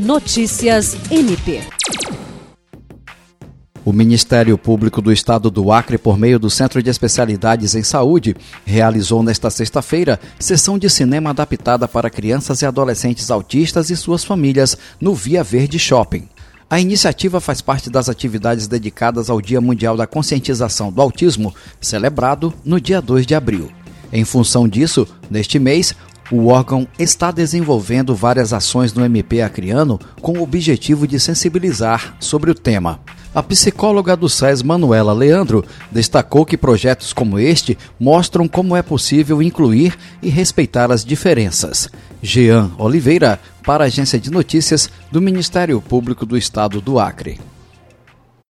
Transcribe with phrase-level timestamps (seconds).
[0.00, 1.60] Notícias MP.
[3.84, 8.34] O Ministério Público do Estado do Acre, por meio do Centro de Especialidades em Saúde,
[8.64, 14.74] realizou nesta sexta-feira sessão de cinema adaptada para crianças e adolescentes autistas e suas famílias
[14.98, 16.26] no Via Verde Shopping.
[16.70, 22.54] A iniciativa faz parte das atividades dedicadas ao Dia Mundial da Conscientização do Autismo, celebrado
[22.64, 23.70] no dia 2 de abril.
[24.12, 25.94] Em função disso, neste mês,
[26.30, 32.50] o órgão está desenvolvendo várias ações no MP Acreano com o objetivo de sensibilizar sobre
[32.50, 33.00] o tema.
[33.34, 39.40] A psicóloga do SES, Manuela Leandro, destacou que projetos como este mostram como é possível
[39.40, 41.88] incluir e respeitar as diferenças.
[42.22, 47.38] Jean Oliveira, para a Agência de Notícias do Ministério Público do Estado do Acre.